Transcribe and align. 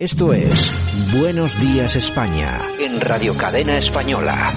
Esto 0.00 0.32
es 0.32 0.54
Buenos 1.18 1.60
Días 1.60 1.96
España 1.96 2.60
en 2.78 3.00
Radio 3.00 3.36
Cadena 3.36 3.78
Española. 3.78 4.54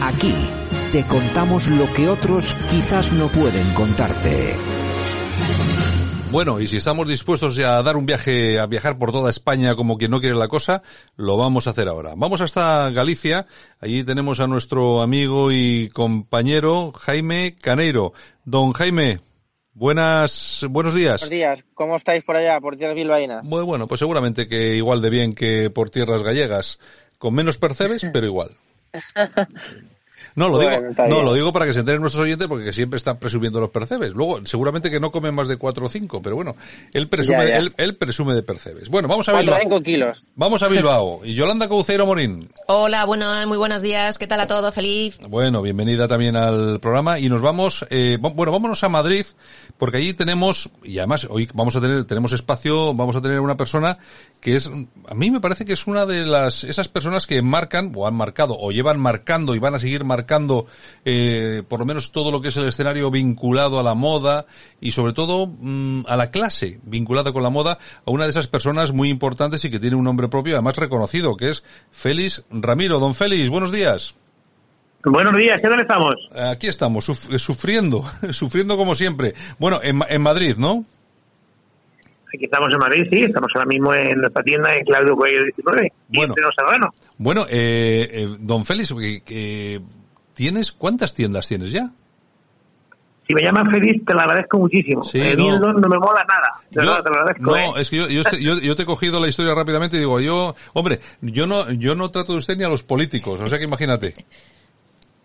Aquí 0.00 0.32
te 0.92 1.04
contamos 1.04 1.66
lo 1.66 1.92
que 1.94 2.08
otros 2.08 2.54
quizás 2.70 3.12
no 3.12 3.26
pueden 3.26 3.74
contarte. 3.74 4.54
Bueno, 6.30 6.60
y 6.60 6.68
si 6.68 6.76
estamos 6.76 7.08
dispuestos 7.08 7.56
ya 7.56 7.76
a 7.76 7.82
dar 7.82 7.96
un 7.96 8.06
viaje, 8.06 8.60
a 8.60 8.66
viajar 8.66 8.96
por 8.96 9.10
toda 9.10 9.30
España 9.30 9.74
como 9.74 9.98
quien 9.98 10.12
no 10.12 10.20
quiere 10.20 10.36
la 10.36 10.46
cosa, 10.46 10.80
lo 11.16 11.36
vamos 11.36 11.66
a 11.66 11.70
hacer 11.70 11.88
ahora. 11.88 12.14
Vamos 12.16 12.40
hasta 12.40 12.88
Galicia. 12.90 13.46
Allí 13.80 14.04
tenemos 14.04 14.38
a 14.38 14.46
nuestro 14.46 15.02
amigo 15.02 15.50
y 15.50 15.88
compañero 15.88 16.92
Jaime 16.92 17.56
Caneiro. 17.60 18.12
Don 18.44 18.72
Jaime, 18.72 19.18
Buenas, 19.74 20.64
buenos 20.70 20.94
días. 20.94 21.22
Buenos 21.22 21.30
días. 21.30 21.64
¿Cómo 21.74 21.96
estáis 21.96 22.22
por 22.22 22.36
allá, 22.36 22.60
por 22.60 22.76
tierras 22.76 22.94
bilbaínas? 22.94 23.44
Muy 23.44 23.64
bueno, 23.64 23.88
pues 23.88 23.98
seguramente 23.98 24.46
que 24.46 24.76
igual 24.76 25.02
de 25.02 25.10
bien 25.10 25.32
que 25.32 25.68
por 25.68 25.90
tierras 25.90 26.22
gallegas. 26.22 26.78
Con 27.18 27.34
menos 27.34 27.58
percebes, 27.58 28.06
pero 28.12 28.26
igual. 28.26 28.50
No, 30.34 30.48
lo 30.48 30.58
digo, 30.58 30.72
no, 31.08 31.22
lo 31.22 31.34
digo 31.34 31.52
para 31.52 31.66
que 31.66 31.72
se 31.72 31.80
enteren 31.80 32.00
nuestros 32.00 32.22
oyentes 32.24 32.48
porque 32.48 32.72
siempre 32.72 32.96
están 32.96 33.18
presumiendo 33.18 33.60
los 33.60 33.70
percebes. 33.70 34.12
Luego, 34.12 34.44
seguramente 34.44 34.90
que 34.90 35.00
no 35.00 35.10
comen 35.10 35.34
más 35.34 35.48
de 35.48 35.56
cuatro 35.56 35.86
o 35.86 35.88
cinco, 35.88 36.20
pero 36.22 36.36
bueno, 36.36 36.56
él 36.92 37.08
presume, 37.08 37.56
Él, 37.76 37.96
presume 37.96 38.34
de 38.34 38.42
percebes. 38.42 38.88
Bueno, 38.88 39.08
vamos 39.08 39.28
a 39.28 39.38
Bilbao. 39.38 39.80
kilos. 39.82 40.26
Vamos 40.34 40.62
a 40.62 40.68
Bilbao. 40.68 41.20
Y 41.24 41.34
Yolanda 41.34 41.68
Cauceiro 41.68 42.06
Morín. 42.06 42.48
Hola, 42.66 43.04
bueno, 43.04 43.26
muy 43.46 43.56
buenos 43.56 43.82
días. 43.82 44.18
¿Qué 44.18 44.26
tal 44.26 44.40
a 44.40 44.46
todo? 44.46 44.70
Feliz. 44.72 45.18
Bueno, 45.28 45.62
bienvenida 45.62 46.06
también 46.08 46.36
al 46.36 46.80
programa 46.80 47.18
y 47.18 47.28
nos 47.28 47.40
vamos, 47.40 47.86
eh, 47.90 48.18
bueno, 48.20 48.52
vámonos 48.52 48.82
a 48.84 48.88
Madrid 48.88 49.26
porque 49.78 49.98
allí 49.98 50.14
tenemos, 50.14 50.70
y 50.82 50.98
además 50.98 51.26
hoy 51.28 51.48
vamos 51.54 51.76
a 51.76 51.80
tener, 51.80 52.04
tenemos 52.04 52.32
espacio, 52.32 52.94
vamos 52.94 53.16
a 53.16 53.22
tener 53.22 53.40
una 53.40 53.56
persona 53.56 53.98
que 54.44 54.56
es, 54.56 54.70
a 55.08 55.14
mí 55.14 55.30
me 55.30 55.40
parece 55.40 55.64
que 55.64 55.72
es 55.72 55.86
una 55.86 56.04
de 56.04 56.26
las, 56.26 56.64
esas 56.64 56.88
personas 56.88 57.26
que 57.26 57.40
marcan, 57.40 57.90
o 57.94 58.06
han 58.06 58.14
marcado, 58.14 58.54
o 58.60 58.72
llevan 58.72 59.00
marcando 59.00 59.54
y 59.54 59.58
van 59.58 59.74
a 59.74 59.78
seguir 59.78 60.04
marcando, 60.04 60.66
eh, 61.06 61.62
por 61.66 61.80
lo 61.80 61.86
menos 61.86 62.12
todo 62.12 62.30
lo 62.30 62.42
que 62.42 62.48
es 62.48 62.56
el 62.58 62.68
escenario 62.68 63.10
vinculado 63.10 63.80
a 63.80 63.82
la 63.82 63.94
moda 63.94 64.44
y 64.82 64.92
sobre 64.92 65.14
todo 65.14 65.46
mm, 65.46 66.02
a 66.06 66.16
la 66.16 66.30
clase 66.30 66.78
vinculada 66.82 67.32
con 67.32 67.42
la 67.42 67.48
moda, 67.48 67.78
a 68.04 68.10
una 68.10 68.24
de 68.24 68.30
esas 68.30 68.46
personas 68.46 68.92
muy 68.92 69.08
importantes 69.08 69.64
y 69.64 69.70
que 69.70 69.80
tiene 69.80 69.96
un 69.96 70.04
nombre 70.04 70.28
propio, 70.28 70.56
además 70.56 70.76
reconocido, 70.76 71.38
que 71.38 71.48
es 71.48 71.64
Félix 71.90 72.44
Ramiro. 72.50 72.98
Don 72.98 73.14
Félix, 73.14 73.48
buenos 73.48 73.72
días. 73.72 74.14
Buenos 75.06 75.34
días, 75.38 75.58
¿qué 75.58 75.68
tal 75.68 75.80
estamos? 75.80 76.16
Aquí 76.34 76.66
estamos, 76.66 77.06
sufriendo, 77.06 78.04
sufriendo 78.30 78.76
como 78.76 78.94
siempre. 78.94 79.32
Bueno, 79.58 79.80
en, 79.82 80.02
en 80.06 80.20
Madrid, 80.20 80.56
¿no? 80.58 80.84
Aquí 82.34 82.44
estamos 82.46 82.72
en 82.72 82.78
Madrid, 82.78 83.06
sí, 83.10 83.22
estamos 83.22 83.50
ahora 83.54 83.66
mismo 83.66 83.94
en 83.94 84.20
nuestra 84.20 84.42
tienda 84.42 84.74
en 84.74 84.84
Claudio 84.84 85.14
Cuello 85.14 85.42
19, 85.44 85.92
bueno, 86.08 86.34
Bueno, 87.16 87.46
eh, 87.48 88.08
eh, 88.10 88.28
don 88.40 88.64
Félix, 88.64 88.92
¿tienes, 90.34 90.72
¿cuántas 90.72 91.14
tiendas 91.14 91.46
tienes 91.46 91.70
ya? 91.70 91.90
Si 93.26 93.32
me 93.32 93.42
llaman 93.42 93.70
feliz, 93.70 94.04
te 94.04 94.12
lo 94.12 94.20
agradezco 94.20 94.58
muchísimo. 94.58 95.02
Sí, 95.02 95.18
no. 95.36 95.58
no. 95.58 95.88
me 95.88 95.98
mola 95.98 96.26
nada. 96.28 96.60
te 96.70 96.82
lo 96.82 96.92
agradezco, 96.92 97.42
no, 97.42 97.56
¿eh? 97.56 97.80
es 97.80 97.88
que 97.88 97.96
yo, 97.96 98.06
yo, 98.08 98.58
yo, 98.58 98.76
te 98.76 98.82
he 98.82 98.86
cogido 98.86 99.18
la 99.18 99.28
historia 99.28 99.54
rápidamente 99.54 99.96
y 99.96 100.00
digo, 100.00 100.20
yo, 100.20 100.54
hombre, 100.74 101.00
yo 101.22 101.46
no, 101.46 101.70
yo 101.72 101.94
no 101.94 102.10
trato 102.10 102.32
de 102.32 102.38
usted 102.38 102.56
ni 102.58 102.64
a 102.64 102.68
los 102.68 102.82
políticos, 102.82 103.40
o 103.40 103.46
sea 103.46 103.58
que 103.58 103.64
imagínate. 103.64 104.12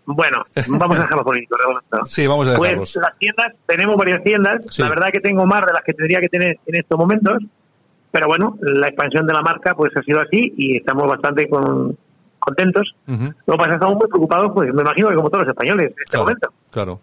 Bueno, 0.06 0.44
vamos 0.68 0.98
a 0.98 1.02
dejarlo 1.02 1.24
político. 1.24 1.56
Sí, 2.04 2.26
vamos 2.26 2.46
a 2.46 2.52
dejarlo. 2.52 2.78
Pues 2.78 2.96
las 2.96 3.18
tiendas, 3.18 3.52
tenemos 3.66 3.96
varias 3.96 4.22
tiendas. 4.22 4.78
La 4.78 4.88
verdad 4.88 5.08
que 5.12 5.20
tengo 5.20 5.46
más 5.46 5.64
de 5.66 5.72
las 5.72 5.84
que 5.84 5.92
tendría 5.92 6.20
que 6.20 6.28
tener 6.28 6.58
en 6.66 6.74
estos 6.74 6.98
momentos. 6.98 7.42
Pero 8.10 8.26
bueno, 8.26 8.56
la 8.60 8.88
expansión 8.88 9.26
de 9.26 9.32
la 9.32 9.42
marca 9.42 9.74
pues 9.74 9.96
ha 9.96 10.02
sido 10.02 10.20
así 10.20 10.52
y 10.56 10.76
estamos 10.78 11.06
bastante 11.06 11.48
con, 11.48 11.96
contentos. 12.40 12.94
Lo 13.06 13.16
que 13.16 13.32
pasa 13.46 13.62
es 13.62 13.68
que 13.68 13.74
estamos 13.74 13.96
muy 13.96 14.08
preocupados, 14.08 14.50
pues 14.52 14.74
me 14.74 14.82
imagino 14.82 15.08
que 15.10 15.14
como 15.14 15.30
todos 15.30 15.46
los 15.46 15.50
españoles 15.50 15.92
en 15.92 16.02
este 16.04 16.18
momento. 16.18 16.52
Claro. 16.70 17.00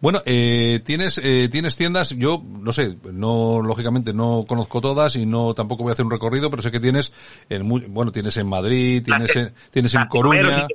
Bueno, 0.00 0.20
eh, 0.26 0.80
tienes 0.84 1.18
eh, 1.22 1.48
tienes 1.50 1.76
tiendas. 1.76 2.10
Yo 2.10 2.42
no 2.46 2.72
sé, 2.72 2.96
no 3.10 3.62
lógicamente 3.62 4.12
no 4.12 4.44
conozco 4.46 4.80
todas 4.80 5.16
y 5.16 5.24
no 5.24 5.54
tampoco 5.54 5.84
voy 5.84 5.90
a 5.90 5.92
hacer 5.94 6.04
un 6.04 6.10
recorrido, 6.10 6.50
pero 6.50 6.60
sé 6.60 6.70
que 6.70 6.80
tienes 6.80 7.12
en 7.48 7.66
bueno 7.66 8.12
tienes 8.12 8.36
en 8.36 8.46
Madrid, 8.46 9.02
tienes 9.02 9.34
en, 9.34 9.54
tienes 9.70 9.94
en 9.94 10.06
Coruña. 10.06 10.66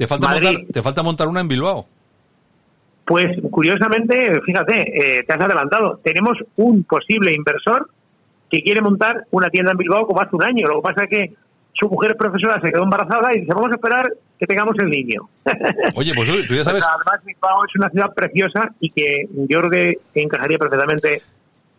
¿Te 0.00 0.06
falta, 0.06 0.28
montar, 0.28 0.54
¿Te 0.72 0.80
falta 0.80 1.02
montar 1.02 1.28
una 1.28 1.40
en 1.42 1.48
Bilbao? 1.48 1.84
Pues 3.04 3.36
curiosamente, 3.50 4.32
fíjate, 4.46 4.78
eh, 4.78 5.24
te 5.26 5.34
has 5.34 5.44
adelantado. 5.44 6.00
Tenemos 6.02 6.38
un 6.56 6.84
posible 6.84 7.34
inversor 7.36 7.90
que 8.50 8.62
quiere 8.62 8.80
montar 8.80 9.26
una 9.30 9.50
tienda 9.50 9.72
en 9.72 9.76
Bilbao 9.76 10.06
como 10.06 10.22
hace 10.22 10.34
un 10.34 10.42
año. 10.42 10.68
Lo 10.68 10.76
que 10.76 10.88
pasa 10.88 11.04
es 11.04 11.10
que 11.10 11.34
su 11.74 11.86
mujer 11.86 12.16
profesora 12.16 12.58
se 12.62 12.70
quedó 12.70 12.84
embarazada 12.84 13.28
y 13.34 13.40
dice, 13.40 13.52
vamos 13.54 13.72
a 13.72 13.74
esperar 13.74 14.10
que 14.38 14.46
tengamos 14.46 14.74
el 14.78 14.88
niño. 14.88 15.28
Oye, 15.94 16.12
pues 16.14 16.28
tú, 16.28 16.54
ya 16.54 16.64
sabes... 16.64 16.82
Además, 16.82 17.22
Bilbao 17.22 17.64
es 17.68 17.76
una 17.76 17.90
ciudad 17.90 18.14
preciosa 18.14 18.70
y 18.80 18.88
que 18.88 19.26
yo 19.50 19.60
creo 19.60 19.70
que 19.70 19.94
encajaría 20.14 20.56
perfectamente 20.56 21.20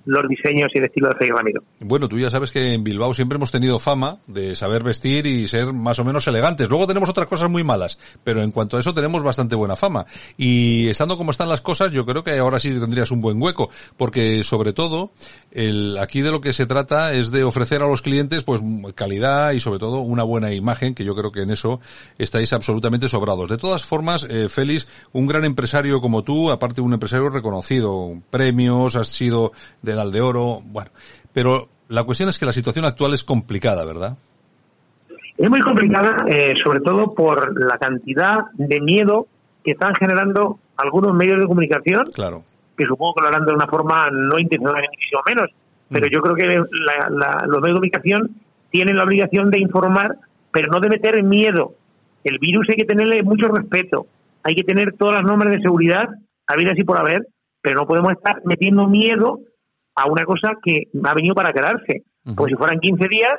los 0.06 0.28
diseños 0.28 0.70
y 0.74 0.80
el 0.80 0.86
estilo 0.86 1.10
de 1.10 1.16
Félix 1.16 1.38
Ramiro. 1.38 1.64
Bueno, 1.80 2.08
tú 2.08 2.20
ya 2.20 2.30
sabes 2.30 2.52
que 2.52 2.74
en 2.74 2.84
Bilbao 2.84 3.14
siempre 3.14 3.36
hemos 3.36 3.52
tenido 3.52 3.80
fama 3.80 4.18
de 4.28 4.56
saber 4.56 4.84
vestir 4.84 5.26
y 5.26 5.48
ser 5.48 5.74
más 5.74 6.00
o 6.00 6.06
menos 6.06 6.28
elegantes. 6.28 6.70
Luego 6.70 6.88
tenemos 6.88 7.10
otras 7.10 7.28
cosas 7.28 7.50
muy 7.50 7.64
malas, 7.64 7.98
pero 8.24 8.42
en 8.42 8.52
cuanto 8.52 8.78
a 8.78 8.80
eso 8.80 8.94
tenemos 8.94 9.24
bastante 9.24 9.56
buena 9.56 9.76
fama. 9.76 10.06
Y 10.38 10.88
estando 10.90 11.18
como 11.18 11.32
están 11.32 11.50
las 11.50 11.62
cosas, 11.62 11.92
yo 11.92 12.06
creo 12.06 12.24
que 12.24 12.38
ahora 12.38 12.60
sí 12.60 12.78
tendrías 12.80 13.12
un 13.12 13.22
buen 13.22 13.42
hueco, 13.42 13.70
porque 13.98 14.44
sobre 14.44 14.74
todo, 14.74 15.12
el, 15.52 15.98
aquí 15.98 16.22
de 16.22 16.32
lo 16.32 16.42
que 16.42 16.54
se 16.54 16.66
trata 16.66 17.14
es 17.14 17.32
de 17.32 17.44
ofrecer 17.44 17.82
a 17.82 17.88
los 17.88 18.02
clientes 18.02 18.44
pues 18.44 18.62
calidad 18.96 19.52
y 19.52 19.60
sobre 19.60 19.80
todo 19.80 20.00
una 20.00 20.24
buena 20.24 20.54
imagen, 20.54 20.96
que 20.96 21.06
yo 21.06 21.16
creo 21.16 21.32
que 21.32 21.42
en 21.42 21.52
eso 21.52 21.80
estáis 22.18 22.54
absolutamente 22.54 23.08
sobrados. 23.08 23.50
De 23.50 23.58
todas 23.58 23.84
formas, 23.84 24.28
eh, 24.30 24.50
Félix, 24.50 24.88
un 25.12 25.28
gran 25.28 25.46
empresario 25.46 26.02
como 26.02 26.24
tú, 26.24 26.52
aparte 26.52 26.76
de 26.76 26.82
un 26.82 26.94
empresario 26.94 27.30
reconocido, 27.30 28.22
premios, 28.30 28.96
has 28.96 29.08
sido 29.08 29.52
de 29.82 29.91
de 29.96 30.12
de 30.12 30.22
oro, 30.22 30.62
bueno, 30.64 30.92
pero 31.34 31.68
la 31.90 32.04
cuestión 32.04 32.30
es 32.30 32.38
que 32.38 32.46
la 32.46 32.52
situación 32.52 32.86
actual 32.86 33.14
es 33.14 33.24
complicada, 33.24 33.86
¿verdad? 33.86 34.18
Es 35.38 35.50
muy 35.50 35.60
complicada, 35.60 36.26
eh, 36.28 36.54
sobre 36.64 36.80
todo 36.82 37.14
por 37.14 37.60
la 37.60 37.78
cantidad 37.78 38.46
de 38.54 38.80
miedo 38.80 39.28
que 39.64 39.72
están 39.72 39.96
generando 39.96 40.60
algunos 40.78 41.14
medios 41.14 41.40
de 41.40 41.48
comunicación, 41.48 42.06
claro. 42.14 42.44
que 42.78 42.86
supongo 42.86 43.16
que 43.16 43.22
lo 43.24 43.28
harán 43.28 43.46
de 43.46 43.54
una 43.54 43.68
forma 43.68 44.10
no 44.12 44.40
intencional 44.40 44.82
ni 44.82 44.88
muchísimo 44.88 45.22
menos, 45.26 45.50
pero 45.90 46.08
mm. 46.08 46.10
yo 46.10 46.22
creo 46.22 46.36
que 46.36 46.46
los 46.46 47.62
medios 47.62 47.64
de 47.64 47.74
comunicación 47.74 48.30
tienen 48.70 48.98
la 48.98 49.04
obligación 49.04 49.50
de 49.50 49.60
informar, 49.60 50.16
pero 50.52 50.72
no 50.72 50.80
de 50.80 50.90
meter 50.90 51.22
miedo. 51.24 51.74
El 52.24 52.40
virus 52.40 52.70
hay 52.70 52.76
que 52.76 52.86
tenerle 52.86 53.24
mucho 53.24 53.48
respeto, 53.48 54.08
hay 54.44 54.56
que 54.56 54.64
tener 54.64 54.94
todas 54.94 55.16
las 55.16 55.24
normas 55.24 55.52
de 55.52 55.60
seguridad, 55.60 56.08
habidas 56.48 56.78
y 56.78 56.84
por 56.84 56.98
haber, 56.98 57.28
pero 57.62 57.82
no 57.82 57.88
podemos 57.88 58.14
estar 58.14 58.42
metiendo 58.46 58.88
miedo 58.88 59.40
a 59.96 60.10
una 60.10 60.26
cosa 60.26 60.54
que 60.64 60.84
ha 61.04 61.14
venido 61.14 61.36
para 61.36 61.54
quedarse. 61.54 62.04
Pues 62.36 62.52
si 62.52 62.56
fueran 62.56 62.80
15 62.80 63.08
días, 63.08 63.34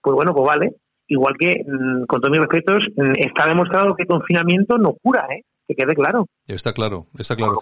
pues 0.00 0.14
bueno, 0.14 0.34
pues 0.34 0.46
vale. 0.46 0.74
Igual 1.06 1.34
que, 1.38 1.64
mm, 1.66 2.02
con 2.06 2.20
todos 2.20 2.30
mis 2.30 2.40
respetos, 2.40 2.82
mm, 2.94 3.12
está 3.16 3.46
demostrado 3.46 3.94
que 3.94 4.02
el 4.02 4.08
confinamiento 4.08 4.76
no 4.76 4.94
cura, 5.02 5.26
¿eh? 5.30 5.42
Que 5.66 5.74
quede 5.74 5.94
claro. 5.94 6.26
Está 6.46 6.72
claro, 6.72 7.06
está 7.18 7.34
claro. 7.34 7.60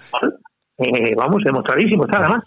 Eh, 0.78 1.14
vamos, 1.16 1.42
demostradísimo, 1.44 2.04
está 2.04 2.18
nada 2.18 2.36
más. 2.36 2.44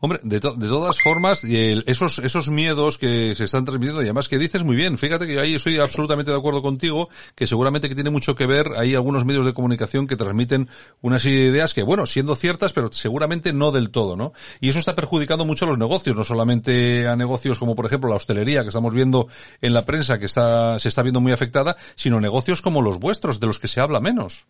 Hombre, 0.00 0.20
de, 0.22 0.40
de 0.40 0.68
todas 0.68 1.00
formas, 1.00 1.44
esos, 1.44 2.18
esos 2.18 2.48
miedos 2.48 2.98
que 2.98 3.34
se 3.34 3.44
están 3.44 3.64
transmitiendo, 3.64 4.02
y 4.02 4.06
además 4.06 4.28
que 4.28 4.38
dices 4.38 4.64
muy 4.64 4.76
bien, 4.76 4.98
fíjate 4.98 5.26
que 5.26 5.38
ahí 5.38 5.54
estoy 5.54 5.78
absolutamente 5.78 6.30
de 6.30 6.36
acuerdo 6.36 6.62
contigo, 6.62 7.08
que 7.34 7.46
seguramente 7.46 7.88
que 7.88 7.94
tiene 7.94 8.10
mucho 8.10 8.34
que 8.34 8.46
ver, 8.46 8.68
hay 8.76 8.94
algunos 8.94 9.24
medios 9.24 9.46
de 9.46 9.52
comunicación 9.52 10.06
que 10.06 10.16
transmiten 10.16 10.68
una 11.00 11.18
serie 11.18 11.38
de 11.40 11.48
ideas 11.48 11.74
que, 11.74 11.82
bueno, 11.82 12.06
siendo 12.06 12.34
ciertas, 12.34 12.72
pero 12.72 12.90
seguramente 12.92 13.52
no 13.52 13.72
del 13.72 13.90
todo, 13.90 14.16
¿no? 14.16 14.32
Y 14.60 14.68
eso 14.68 14.78
está 14.78 14.94
perjudicando 14.94 15.44
mucho 15.44 15.64
a 15.64 15.68
los 15.68 15.78
negocios, 15.78 16.16
no 16.16 16.24
solamente 16.24 17.08
a 17.08 17.16
negocios 17.16 17.58
como, 17.58 17.74
por 17.74 17.86
ejemplo, 17.86 18.10
la 18.10 18.16
hostelería 18.16 18.62
que 18.62 18.68
estamos 18.68 18.94
viendo 18.94 19.28
en 19.60 19.74
la 19.74 19.84
prensa, 19.84 20.18
que 20.18 20.26
está, 20.26 20.78
se 20.78 20.88
está 20.88 21.02
viendo 21.02 21.20
muy 21.20 21.32
afectada, 21.32 21.76
sino 21.94 22.20
negocios 22.20 22.62
como 22.62 22.82
los 22.82 22.98
vuestros, 22.98 23.40
de 23.40 23.46
los 23.46 23.58
que 23.58 23.68
se 23.68 23.80
habla 23.80 24.00
menos. 24.00 24.46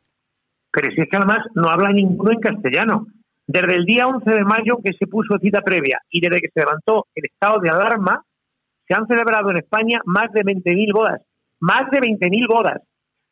Pero 0.72 0.90
si 0.90 1.02
es 1.02 1.08
que 1.10 1.16
además 1.16 1.44
no 1.54 1.68
habla 1.68 1.92
ninguno 1.92 2.32
en 2.32 2.40
castellano. 2.40 3.06
Desde 3.46 3.74
el 3.74 3.84
día 3.84 4.06
11 4.06 4.30
de 4.30 4.44
mayo 4.44 4.78
que 4.84 4.92
se 4.92 5.06
puso 5.06 5.36
cita 5.40 5.60
previa 5.62 5.98
y 6.10 6.20
desde 6.20 6.40
que 6.40 6.48
se 6.54 6.60
levantó 6.60 7.06
el 7.14 7.24
estado 7.26 7.60
de 7.60 7.70
alarma, 7.70 8.22
se 8.86 8.94
han 8.94 9.06
celebrado 9.06 9.50
en 9.50 9.58
España 9.58 10.00
más 10.04 10.32
de 10.32 10.42
20.000 10.42 10.92
bodas. 10.92 11.20
Más 11.60 11.90
de 11.90 11.98
20.000 12.00 12.46
bodas. 12.48 12.80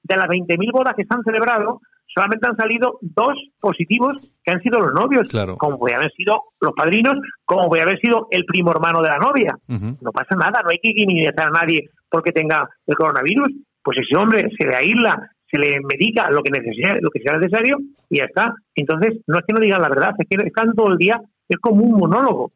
De 0.02 0.16
las 0.16 0.26
20.000 0.26 0.72
bodas 0.72 0.94
que 0.96 1.04
se 1.04 1.14
han 1.14 1.22
celebrado, 1.22 1.80
solamente 2.06 2.46
han 2.48 2.56
salido 2.56 2.98
dos 3.02 3.34
positivos 3.60 4.32
que 4.42 4.52
han 4.52 4.60
sido 4.62 4.80
los 4.80 4.92
novios, 4.94 5.28
Claro. 5.28 5.56
como 5.56 5.78
puede 5.78 5.94
haber 5.96 6.10
sido 6.12 6.42
los 6.60 6.72
padrinos, 6.72 7.16
como 7.44 7.68
puede 7.68 7.82
haber 7.82 7.98
sido 8.00 8.26
el 8.30 8.44
primo 8.46 8.72
hermano 8.72 9.00
de 9.02 9.08
la 9.08 9.18
novia. 9.18 9.56
No 9.68 10.10
pasa 10.12 10.34
nada, 10.36 10.62
no 10.62 10.70
hay 10.70 10.78
que 10.82 10.92
criminalizar 10.92 11.48
a 11.48 11.50
nadie 11.50 11.88
porque 12.10 12.32
tenga 12.32 12.68
el 12.86 12.96
coronavirus. 12.96 13.50
Pues 13.82 13.98
ese 13.98 14.18
hombre 14.18 14.48
se 14.58 14.66
le 14.66 14.74
aísla, 14.74 15.30
se 15.50 15.58
le 15.58 15.78
medica 15.80 16.30
lo 16.30 16.42
que, 16.42 16.50
necesite, 16.50 17.00
lo 17.00 17.10
que 17.10 17.20
sea 17.20 17.36
necesario 17.38 17.76
y 18.08 18.18
ya 18.18 18.24
está. 18.24 18.54
Entonces, 18.74 19.20
no 19.26 19.38
es 19.38 19.44
que 19.46 19.52
no 19.52 19.60
digan 19.60 19.80
la 19.82 19.88
verdad, 19.88 20.10
es 20.18 20.26
que 20.28 20.46
están 20.46 20.72
todo 20.74 20.88
el 20.92 20.96
día, 20.98 21.20
es 21.48 21.58
como 21.60 21.82
un 21.84 21.98
monólogo, 21.98 22.52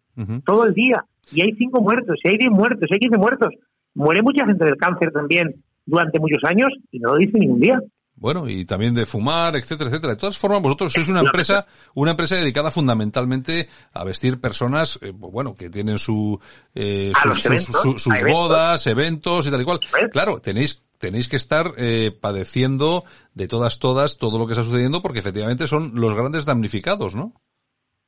todo 0.46 0.64
el 0.66 0.74
día. 0.74 1.04
Y 1.32 1.42
hay 1.42 1.52
cinco 1.56 1.80
muertos, 1.80 2.16
y 2.22 2.28
hay 2.28 2.38
diez 2.38 2.50
muertos, 2.52 2.86
y 2.90 2.94
hay 2.94 3.00
quince 3.00 3.18
muertos. 3.18 3.48
Muere 3.94 4.22
mucha 4.22 4.44
gente 4.46 4.64
del 4.64 4.76
cáncer 4.76 5.10
también 5.12 5.54
durante 5.86 6.18
muchos 6.18 6.42
años 6.48 6.68
y 6.90 6.98
no 6.98 7.10
lo 7.10 7.16
dice 7.16 7.38
ningún 7.38 7.60
día. 7.60 7.80
Bueno, 8.16 8.48
y 8.48 8.64
también 8.64 8.94
de 8.94 9.06
fumar, 9.06 9.56
etcétera, 9.56 9.90
etcétera. 9.90 10.14
De 10.14 10.20
todas 10.20 10.38
formas, 10.38 10.62
vosotros 10.62 10.92
sois 10.92 11.08
una 11.08 11.20
empresa, 11.20 11.66
una 11.94 12.12
empresa 12.12 12.36
dedicada 12.36 12.70
fundamentalmente 12.70 13.68
a 13.92 14.04
vestir 14.04 14.40
personas, 14.40 15.00
eh, 15.02 15.12
pues 15.18 15.32
bueno, 15.32 15.56
que 15.56 15.68
tienen 15.68 15.98
su, 15.98 16.38
eh, 16.76 17.10
sus, 17.20 17.42
sus- 17.42 18.06
eventos. 18.06 18.32
bodas, 18.32 18.86
eventos 18.86 19.46
y 19.46 19.50
tal 19.50 19.60
y 19.62 19.64
cual. 19.64 19.80
Claro, 20.12 20.38
tenéis, 20.38 20.83
tenéis 20.98 21.28
que 21.28 21.36
estar 21.36 21.66
eh, 21.78 22.10
padeciendo 22.20 23.04
de 23.34 23.48
todas, 23.48 23.78
todas, 23.78 24.18
todo 24.18 24.38
lo 24.38 24.46
que 24.46 24.52
está 24.52 24.64
sucediendo, 24.64 25.02
porque 25.02 25.18
efectivamente 25.18 25.66
son 25.66 25.92
los 25.94 26.14
grandes 26.14 26.46
damnificados, 26.46 27.14
¿no? 27.14 27.32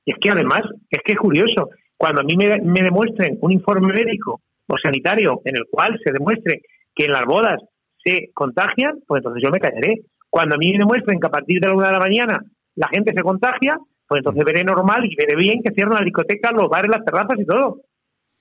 Y 0.05 0.13
es 0.13 0.19
que 0.21 0.31
además, 0.31 0.63
es 0.91 1.01
que 1.05 1.13
es 1.15 1.19
curioso, 1.19 1.71
cuando 1.97 2.21
a 2.21 2.25
mí 2.25 2.37
me, 2.37 2.61
me 2.61 2.83
demuestren 2.83 3.39
un 3.41 3.53
informe 3.53 3.93
médico 3.93 4.41
o 4.67 4.75
sanitario 4.79 5.41
en 5.45 5.57
el 5.57 5.65
cual 5.71 5.99
se 6.05 6.13
demuestre 6.13 6.63
que 6.95 7.07
en 7.07 7.13
las 7.13 7.25
bodas 7.25 7.61
se 8.05 8.31
contagian, 8.33 9.01
pues 9.07 9.21
entonces 9.21 9.43
yo 9.45 9.51
me 9.51 9.61
callaré. 9.61 10.03
Cuando 10.31 10.55
a 10.55 10.59
mí 10.59 10.73
me 10.73 10.79
demuestren 10.79 11.19
que 11.21 11.27
a 11.27 11.31
partir 11.31 11.61
de 11.61 11.69
la 11.69 11.75
una 11.75 11.89
de 11.89 11.93
la 11.93 11.99
mañana 11.99 12.41
la 12.75 12.89
gente 12.89 13.13
se 13.15 13.23
contagia, 13.23 13.79
pues 14.07 14.21
entonces 14.21 14.45
veré 14.45 14.63
normal 14.63 15.05
y 15.05 15.17
veré 15.17 15.37
bien 15.37 15.61
que 15.63 15.75
cierran 15.75 15.99
la 15.99 16.05
discoteca, 16.05 16.53
los 16.53 16.69
bares, 16.69 16.91
las 16.91 17.05
terrazas 17.05 17.39
y 17.39 17.45
todo. 17.45 17.81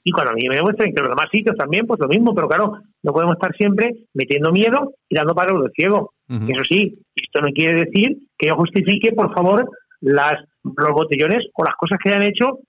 Y 0.07 0.11
cuando 0.11 0.31
a 0.31 0.35
mí 0.35 0.47
me 0.47 0.55
demuestren 0.55 0.93
que 0.93 1.01
los 1.01 1.09
demás 1.09 1.27
sitios 1.31 1.57
también, 1.57 1.87
pues 1.87 1.99
lo 1.99 2.07
mismo, 2.07 2.33
pero 2.35 2.47
claro, 2.47 2.73
no 3.01 3.11
podemos 3.11 3.33
estar 3.35 3.55
siempre 3.55 3.91
metiendo 4.13 4.51
miedo 4.51 4.93
y 5.09 5.15
dando 5.15 5.33
palos 5.33 5.63
de 5.63 5.71
ciego. 5.71 6.13
Eso 6.29 6.63
sí, 6.63 6.97
esto 7.15 7.41
no 7.41 7.47
quiere 7.51 7.85
decir 7.85 8.17
que 8.37 8.47
yo 8.47 8.55
justifique, 8.55 9.13
por 9.13 9.33
favor, 9.33 9.67
las, 10.01 10.43
los 10.63 10.91
botellones 10.91 11.45
o 11.55 11.63
las 11.63 11.73
cosas 11.75 11.97
que 12.01 12.09
hayan 12.09 12.23
hecho, 12.23 12.59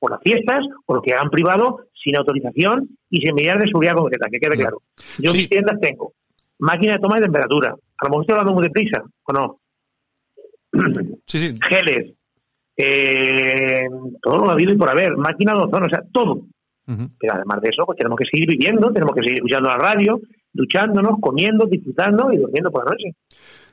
o 0.00 0.08
las 0.08 0.20
fiestas, 0.22 0.60
o 0.86 0.94
lo 0.94 1.02
que 1.02 1.12
hagan 1.12 1.28
privado, 1.28 1.80
sin 2.02 2.16
autorización 2.16 2.88
y 3.10 3.20
sin 3.20 3.34
medidas 3.34 3.58
de 3.58 3.68
seguridad 3.68 3.94
concretas, 3.94 4.30
que 4.32 4.40
quede 4.40 4.56
claro. 4.56 4.80
Yo 5.18 5.32
Sí. 5.32 5.38
mis 5.38 5.48
tiendas 5.50 5.78
tengo 5.80 6.12
máquina 6.58 6.94
de 6.94 6.98
toma 7.00 7.16
de 7.16 7.22
temperatura. 7.22 7.68
A 7.70 8.04
lo 8.04 8.10
mejor 8.10 8.22
estoy 8.22 8.32
hablando 8.34 8.54
muy 8.54 8.64
deprisa, 8.64 9.02
¿o 9.24 9.32
no? 9.32 9.60
Sí, 11.26 11.38
sí. 11.38 11.58
Geles, 11.68 12.14
eh, 12.76 13.88
todo 14.22 14.38
lo 14.38 14.50
habido 14.50 14.72
y 14.72 14.76
por 14.76 14.90
haber, 14.90 15.16
máquina 15.16 15.52
de 15.54 15.60
ozono, 15.60 15.86
o 15.86 15.88
sea, 15.88 16.02
todo. 16.12 16.46
Pero 16.88 17.34
además 17.34 17.60
de 17.60 17.68
eso, 17.68 17.84
pues 17.84 17.98
tenemos 17.98 18.16
que 18.18 18.24
seguir 18.30 18.48
viviendo, 18.48 18.90
tenemos 18.90 19.14
que 19.14 19.20
seguir 19.20 19.34
escuchando 19.34 19.68
la 19.68 19.76
radio, 19.76 20.20
duchándonos, 20.52 21.18
comiendo, 21.20 21.66
disfrutando 21.66 22.32
y 22.32 22.38
durmiendo 22.38 22.70
por 22.70 22.84
la 22.84 22.92
noche. 22.92 23.14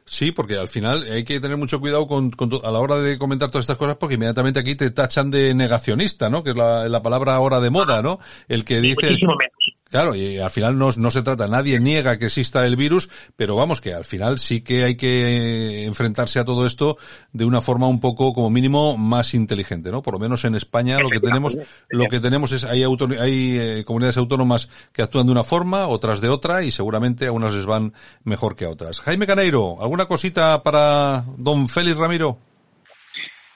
Sí, 0.05 0.31
porque 0.31 0.55
al 0.55 0.67
final 0.67 1.03
hay 1.11 1.23
que 1.23 1.39
tener 1.39 1.57
mucho 1.57 1.79
cuidado 1.79 2.05
con, 2.05 2.29
con 2.29 2.51
a 2.63 2.71
la 2.71 2.79
hora 2.79 2.97
de 2.97 3.17
comentar 3.17 3.49
todas 3.49 3.63
estas 3.63 3.77
cosas, 3.77 3.97
porque 3.97 4.15
inmediatamente 4.15 4.59
aquí 4.59 4.75
te 4.75 4.91
tachan 4.91 5.31
de 5.31 5.55
negacionista, 5.55 6.29
¿no? 6.29 6.43
Que 6.43 6.51
es 6.51 6.55
la, 6.55 6.87
la 6.87 7.01
palabra 7.01 7.33
ahora 7.33 7.59
de 7.59 7.71
moda, 7.71 8.03
¿no? 8.03 8.19
El 8.47 8.63
que 8.65 8.81
dice, 8.81 9.07
Muchísimo 9.07 9.33
menos. 9.35 9.64
Claro, 9.95 10.13
y 10.13 10.39
al 10.39 10.51
final 10.51 10.77
no, 10.77 10.91
se 10.91 11.21
trata, 11.21 11.47
nadie 11.47 11.79
niega 11.79 12.17
que 12.17 12.25
exista 12.25 12.65
el 12.65 12.75
virus, 12.75 13.09
pero 13.37 13.55
vamos, 13.55 13.79
que 13.79 13.93
al 13.93 14.03
final 14.03 14.39
sí 14.39 14.59
que 14.59 14.83
hay 14.83 14.97
que 14.97 15.85
enfrentarse 15.85 16.37
a 16.37 16.43
todo 16.43 16.65
esto 16.65 16.97
de 17.31 17.45
una 17.45 17.61
forma 17.61 17.87
un 17.87 18.01
poco, 18.01 18.33
como 18.33 18.49
mínimo, 18.49 18.97
más 18.97 19.33
inteligente, 19.33 19.91
¿no? 19.91 20.01
Por 20.01 20.15
lo 20.15 20.19
menos 20.19 20.43
en 20.43 20.55
España 20.55 20.99
lo 20.99 21.07
que 21.07 21.21
tenemos, 21.21 21.55
lo 21.87 22.07
que 22.07 22.19
tenemos 22.19 22.51
es, 22.51 22.65
hay, 22.65 22.83
hay 22.83 23.57
eh, 23.57 23.83
comunidades 23.85 24.17
autónomas 24.17 24.67
que 24.91 25.01
actúan 25.01 25.27
de 25.27 25.31
una 25.31 25.45
forma, 25.45 25.87
otras 25.87 26.19
de 26.19 26.27
otra, 26.27 26.61
y 26.61 26.71
seguramente 26.71 27.27
a 27.27 27.31
unas 27.31 27.55
les 27.55 27.65
van 27.65 27.93
mejor 28.25 28.57
que 28.57 28.65
a 28.65 28.69
otras. 28.71 28.99
Jaime 28.99 29.25
Caneiro, 29.25 29.77
¿alguna 29.79 30.07
cosita 30.07 30.61
para 30.61 31.23
don 31.37 31.69
Félix 31.69 31.95
Ramiro? 31.95 32.37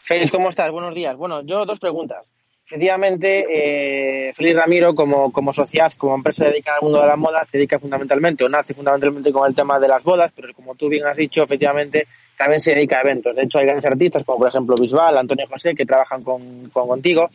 Félix, 0.03 0.31
¿cómo 0.31 0.47
estás? 0.47 0.71
Buenos 0.71 0.95
días. 0.95 1.17
Bueno, 1.17 1.41
yo 1.41 1.65
dos 1.65 1.81
preguntas. 1.81 2.38
Efectivamente, 2.71 3.47
eh, 3.49 4.31
Félix 4.35 4.55
Ramiro, 4.55 4.93
como, 4.93 5.31
como 5.31 5.51
sociedad, 5.51 5.91
como 5.97 6.13
empresa 6.13 6.45
dedicada 6.45 6.77
al 6.77 6.83
mundo 6.83 7.01
de 7.01 7.07
la 7.07 7.15
moda, 7.15 7.43
se 7.49 7.57
dedica 7.57 7.79
fundamentalmente 7.79 8.43
o 8.43 8.49
nace 8.49 8.75
fundamentalmente 8.75 9.31
con 9.31 9.49
el 9.49 9.55
tema 9.55 9.79
de 9.79 9.87
las 9.87 10.03
bodas, 10.03 10.31
pero 10.35 10.53
como 10.53 10.75
tú 10.75 10.87
bien 10.87 11.03
has 11.07 11.17
dicho, 11.17 11.41
efectivamente, 11.41 12.05
también 12.37 12.61
se 12.61 12.75
dedica 12.75 12.99
a 12.99 13.01
eventos. 13.01 13.35
De 13.35 13.41
hecho, 13.41 13.57
hay 13.57 13.65
grandes 13.65 13.87
artistas, 13.87 14.23
como 14.23 14.37
por 14.37 14.49
ejemplo 14.49 14.75
Bisbal, 14.79 15.17
Antonio 15.17 15.47
José, 15.49 15.73
que 15.73 15.83
trabajan 15.83 16.23
con, 16.23 16.69
con 16.69 16.87
contigo. 16.87 17.31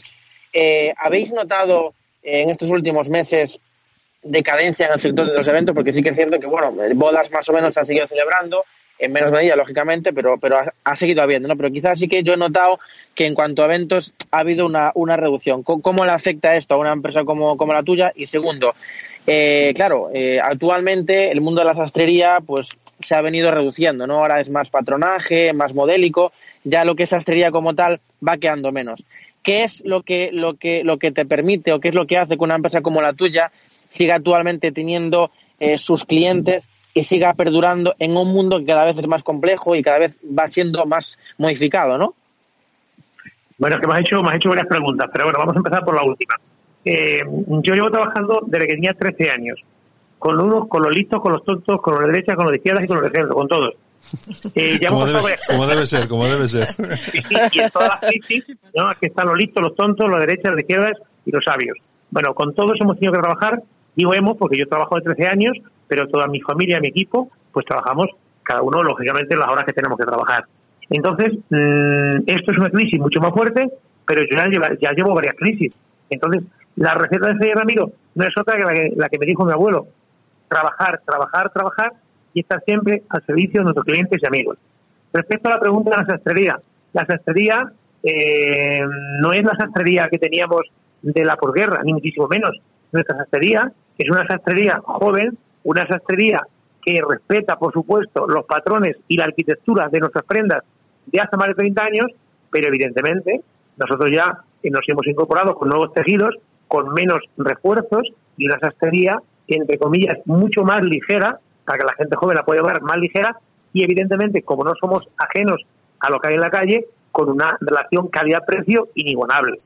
Eh, 0.53 0.95
¿Habéis 0.97 1.33
notado 1.33 1.95
eh, 2.23 2.43
en 2.43 2.51
estos 2.51 2.71
últimos 2.71 3.09
meses 3.09 3.59
decadencia 4.23 4.87
en 4.87 4.93
el 4.93 5.01
sector 5.01 5.27
de 5.27 5.35
los 5.35 5.49
eventos? 5.49 5.75
Porque 5.75 5.93
sí 5.93 6.01
que 6.01 6.11
es 6.11 6.15
cierto 6.15 6.39
que, 6.39 6.47
bueno, 6.47 6.81
eh, 6.81 6.95
bodas 6.95 7.29
más 7.33 7.49
o 7.49 7.53
menos 7.53 7.75
se 7.75 7.81
han 7.81 7.87
seguido 7.87 8.07
celebrando, 8.07 8.65
en 9.05 9.13
menos 9.13 9.33
medida, 9.33 9.57
lógicamente, 9.57 10.13
pero, 10.13 10.39
pero 10.39 10.59
ha, 10.85 10.97
seguido 10.97 11.23
habiendo, 11.23 11.49
¿no? 11.49 11.57
Pero 11.57 11.71
quizás 11.71 11.99
sí 11.99 12.09
que 12.09 12.23
yo 12.23 12.35
he 12.35 12.37
notado 12.37 12.79
que 13.15 13.27
en 13.27 13.35
cuanto 13.35 13.63
a 13.63 13.67
eventos 13.67 14.15
ha 14.31 14.41
habido 14.41 14.67
una, 14.67 14.91
una 14.95 15.17
reducción. 15.17 15.63
¿Cómo, 15.63 15.83
cómo 15.83 16.05
le 16.05 16.13
afecta 16.13 16.57
esto 16.57 16.75
a 16.75 16.79
una 16.79 16.93
empresa 16.93 17.25
como, 17.25 17.57
como 17.57 17.73
la 17.73 17.83
tuya? 17.83 18.13
Y 18.17 18.27
segundo, 18.27 18.75
eh, 19.27 19.73
claro, 19.75 20.11
eh, 20.13 20.41
actualmente 20.41 21.31
el 21.31 21.41
mundo 21.41 21.61
de 21.61 21.67
la 21.67 21.75
sastrería 21.75 22.41
pues 22.45 22.71
se 23.01 23.15
ha 23.15 23.23
venido 23.23 23.51
reduciendo, 23.51 24.07
¿no? 24.07 24.19
Ahora 24.19 24.41
es 24.41 24.51
más 24.51 24.71
patronaje, 24.71 25.53
más 25.53 25.75
modélico, 25.75 26.33
ya 26.63 26.85
lo 26.85 26.95
que 26.95 27.05
es 27.05 27.11
sastrería 27.11 27.51
como 27.51 27.75
tal 27.75 28.01
va 28.27 28.37
quedando 28.37 28.73
menos. 28.73 29.03
¿Qué 29.43 29.65
es 29.65 29.83
lo 29.85 30.03
que, 30.03 30.31
lo 30.33 30.55
que, 30.55 30.85
lo 30.85 30.99
que 30.99 31.11
te 31.11 31.27
permite 31.27 31.73
o 31.73 31.81
qué 31.81 31.89
es 31.89 31.95
lo 31.95 32.07
que 32.07 32.17
hace 32.17 32.37
que 32.37 32.45
una 32.45 32.55
empresa 32.55 32.81
como 32.81 33.03
la 33.03 33.13
tuya 33.13 33.51
siga 33.91 34.17
actualmente 34.17 34.73
teniendo 34.73 35.31
eh, 35.61 35.79
sus 35.79 36.05
clientes 36.05 36.69
y 36.95 37.03
siga 37.03 37.35
perdurando 37.35 37.97
en 37.99 38.17
un 38.17 38.33
mundo 38.33 38.59
que 38.59 38.67
cada 38.67 38.85
vez 38.85 38.97
es 38.97 39.09
más 39.09 39.25
complejo 39.25 39.75
y 39.75 39.83
cada 39.83 39.99
vez 39.99 40.17
va 40.27 40.49
siendo 40.49 40.87
más 40.87 41.19
modificado, 41.37 41.99
¿no? 41.99 42.15
Bueno, 43.59 43.77
es 43.77 43.83
que 43.83 43.89
me 43.89 43.95
has 43.95 44.01
hecho, 44.01 44.23
me 44.23 44.31
has 44.31 44.37
hecho 44.37 44.49
varias 44.49 44.69
preguntas, 44.69 45.09
pero 45.13 45.25
bueno, 45.25 45.39
vamos 45.41 45.57
a 45.57 45.59
empezar 45.59 45.85
por 45.85 45.95
la 45.95 46.05
última. 46.05 46.35
Eh, 46.85 47.23
yo 47.63 47.75
llevo 47.75 47.91
trabajando 47.91 48.43
desde 48.47 48.67
que 48.67 48.75
tenía 48.75 48.95
13 48.95 49.31
años, 49.31 49.61
con 50.19 50.41
unos, 50.41 50.69
con 50.69 50.83
los 50.83 50.95
listos, 50.95 51.21
con 51.21 51.33
los 51.33 51.45
tontos, 51.45 51.81
con 51.81 51.95
los 51.95 52.03
de 52.03 52.13
derecha, 52.13 52.37
con 52.37 52.45
los 52.45 52.53
de 52.53 52.57
izquierdas 52.59 52.85
y 52.85 52.87
con 52.87 53.01
los 53.01 53.11
de 53.11 53.19
centro, 53.19 53.35
con 53.35 53.49
todos. 53.49 53.75
Eh, 54.55 54.79
ya 54.81 54.91
Como 54.91 55.07
debe, 55.07 55.23
varias 55.23 55.47
como 55.47 55.67
debe 55.67 55.87
ser, 55.87 56.09
como 56.09 56.27
debe 56.27 56.47
ser. 56.47 56.69
Sí, 57.13 57.37
y 57.53 57.61
en 57.61 57.71
todas 57.71 58.01
las 58.03 58.11
crisis, 58.11 58.57
¿no? 58.75 58.89
Aquí 58.89 59.07
están 59.07 59.27
los 59.27 59.37
listos, 59.37 59.63
los 59.63 59.75
tontos, 59.75 60.09
los 60.09 60.21
de 60.21 60.27
derecha, 60.27 60.51
los 60.51 60.57
de 60.57 60.63
izquierdas 60.63 60.99
y 61.25 61.31
los 61.31 61.43
sabios. 61.45 61.77
Bueno, 62.11 62.35
con 62.35 62.55
todos 62.55 62.79
hemos 62.81 62.97
tenido 62.99 63.15
que 63.15 63.21
trabajar, 63.21 63.63
digo 63.97 64.15
hemos, 64.15 64.37
porque 64.37 64.59
yo 64.59 64.69
trabajo 64.69 64.97
de 64.97 65.03
13 65.03 65.27
años, 65.27 65.57
pero 65.89 66.09
toda 66.09 66.27
mi 66.27 66.41
familia, 66.41 66.81
mi 66.81 66.89
equipo, 66.89 67.31
pues 67.53 67.67
trabajamos 67.67 68.09
cada 68.43 68.63
uno, 68.63 68.83
lógicamente, 68.83 69.37
las 69.37 69.49
horas 69.51 69.65
que 69.65 69.73
tenemos 69.73 69.99
que 69.99 70.05
trabajar. 70.05 70.45
Entonces, 70.91 71.33
mmm, 71.49 72.23
esto 72.27 72.53
es 72.53 72.59
una 72.59 72.71
crisis 72.71 73.01
mucho 73.01 73.21
más 73.21 73.33
fuerte, 73.33 73.71
pero 74.07 74.23
yo 74.23 74.37
ya, 74.37 74.47
llevo- 74.47 74.79
ya 74.81 74.93
llevo 74.93 75.15
varias 75.15 75.35
crisis. 75.37 75.73
Entonces, 76.11 76.43
la 76.77 76.95
receta 76.95 77.29
de 77.29 77.37
Fede 77.37 77.55
Ramiro 77.55 77.91
no 78.15 78.25
es 78.25 78.37
otra 78.37 78.57
que 78.57 78.65
la, 78.65 78.73
que 78.75 78.93
la 78.97 79.09
que 79.09 79.19
me 79.19 79.27
dijo 79.27 79.45
mi 79.45 79.53
abuelo. 79.53 79.87
Trabajar, 80.49 81.01
trabajar, 81.07 81.51
trabajar 81.51 81.93
y 82.35 82.41
estar 82.41 82.63
siempre 82.67 83.03
al 83.09 83.25
servicio 83.25 83.61
de 83.61 83.65
nuestros 83.65 83.87
clientes 83.87 84.21
y 84.23 84.27
amigos. 84.27 84.59
Respecto 85.13 85.49
a 85.49 85.53
la 85.53 85.61
pregunta 85.61 85.91
de 85.91 85.97
la 85.97 86.07
sastrería, 86.07 86.59
la 86.93 87.07
sastrería 87.07 87.73
eh, 88.03 88.81
no 89.21 89.33
es 89.33 89.45
la 89.45 89.57
sastrería 89.57 90.09
que 90.11 90.19
teníamos 90.19 90.61
de 91.03 91.25
la 91.25 91.37
posguerra, 91.37 91.81
ni 91.83 91.93
muchísimo 91.93 92.27
menos. 92.29 92.51
Nuestra 92.93 93.17
sastrería 93.17 93.73
es 93.97 94.11
una 94.11 94.27
sastrería 94.27 94.81
joven, 94.85 95.39
una 95.65 95.87
sastrería 95.87 96.41
que 96.83 97.01
respeta, 97.09 97.57
por 97.57 97.73
supuesto, 97.73 98.27
los 98.27 98.45
patrones 98.45 98.97
y 99.09 99.17
la 99.17 99.25
arquitectura 99.25 99.89
de 99.89 100.01
nuestras 100.01 100.25
prendas 100.25 100.63
de 101.07 101.21
hace 101.21 101.37
más 101.37 101.49
de 101.49 101.55
30 101.55 101.83
años, 101.83 102.07
pero 102.51 102.69
evidentemente 102.69 103.41
nosotros 103.77 104.11
ya 104.13 104.39
nos 104.63 104.89
hemos 104.89 105.07
incorporado 105.07 105.55
con 105.55 105.69
nuevos 105.69 105.93
tejidos, 105.93 106.37
con 106.69 106.93
menos 106.95 107.21
refuerzos 107.37 108.09
y 108.37 108.47
una 108.47 108.59
sastrería, 108.59 109.19
entre 109.47 109.79
comillas, 109.79 110.19
mucho 110.27 110.63
más 110.63 110.85
ligera, 110.85 111.39
para 111.65 111.79
que 111.79 111.85
la 111.85 111.95
gente 111.95 112.17
joven 112.17 112.37
la 112.37 112.45
pueda 112.45 112.63
llevar 112.63 112.83
más 112.83 112.99
ligera 112.99 113.37
y 113.73 113.83
evidentemente, 113.83 114.43
como 114.43 114.65
no 114.65 114.73
somos 114.81 115.05
ajenos 115.19 115.63
a 116.01 116.11
lo 116.11 116.21
que 116.21 116.29
hay 116.29 116.35
en 116.35 116.41
la 116.41 116.51
calle, 116.51 116.87
con 117.11 117.31
una 117.31 117.57
relación 117.61 118.09
calidad-precio 118.09 118.89
inigualable. 118.95 119.59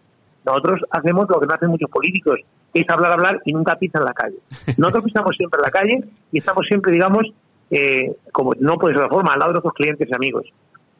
Nosotros 0.48 0.80
hacemos 0.90 1.26
lo 1.28 1.40
que 1.40 1.46
no 1.46 1.54
hacen 1.54 1.68
muchos 1.68 1.90
políticos, 1.90 2.40
que 2.72 2.80
es 2.80 2.90
hablar, 2.90 3.12
hablar 3.12 3.40
y 3.44 3.52
nunca 3.52 3.76
pisan 3.76 4.04
la 4.04 4.12
calle. 4.12 4.36
Nosotros 4.76 5.04
pisamos 5.04 5.36
siempre 5.36 5.60
la 5.62 5.70
calle 5.70 6.04
y 6.32 6.38
estamos 6.38 6.66
siempre, 6.66 6.92
digamos, 6.92 7.26
eh, 7.70 8.16
como 8.32 8.52
no 8.58 8.78
puede 8.78 8.94
ser 8.94 9.04
otra 9.04 9.14
forma, 9.14 9.32
al 9.32 9.38
lado 9.38 9.50
de 9.50 9.54
nuestros 9.54 9.74
clientes 9.74 10.08
y 10.10 10.14
amigos. 10.14 10.46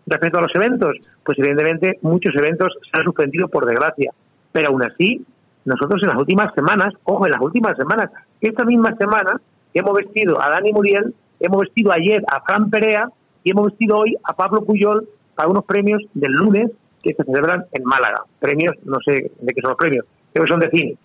Respecto 0.06 0.38
a 0.38 0.42
los 0.42 0.54
eventos, 0.54 0.96
pues 1.24 1.38
evidentemente 1.38 1.98
muchos 2.02 2.34
eventos 2.36 2.74
se 2.90 2.98
han 2.98 3.04
suspendido 3.04 3.48
por 3.48 3.66
desgracia, 3.66 4.12
pero 4.52 4.68
aún 4.68 4.82
así 4.82 5.24
nosotros 5.64 6.02
en 6.02 6.08
las 6.08 6.18
últimas 6.18 6.54
semanas, 6.54 6.94
ojo, 7.04 7.26
en 7.26 7.32
las 7.32 7.40
últimas 7.40 7.76
semanas, 7.76 8.10
esta 8.40 8.64
misma 8.64 8.96
semana 8.96 9.40
hemos 9.74 9.94
vestido 9.94 10.40
a 10.40 10.48
Dani 10.48 10.72
Muriel, 10.72 11.14
hemos 11.40 11.60
vestido 11.60 11.92
ayer 11.92 12.22
a 12.26 12.40
Fran 12.40 12.70
Perea 12.70 13.10
y 13.44 13.50
hemos 13.50 13.66
vestido 13.66 13.98
hoy 13.98 14.16
a 14.24 14.32
Pablo 14.32 14.64
Puyol 14.64 15.06
para 15.34 15.48
unos 15.48 15.64
premios 15.64 16.02
del 16.14 16.32
lunes 16.32 16.70
que 17.02 17.14
se 17.14 17.24
celebran 17.24 17.64
en 17.72 17.84
Málaga. 17.84 18.22
Premios, 18.38 18.74
no 18.84 18.98
sé 19.04 19.30
de 19.40 19.54
qué 19.54 19.60
son 19.60 19.70
los 19.70 19.78
premios, 19.78 20.04
creo 20.32 20.44
que 20.44 20.50
son 20.50 20.60
de 20.60 20.70
cine. 20.70 20.96